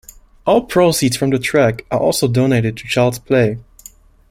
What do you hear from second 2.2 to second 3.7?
donated to Child's Play.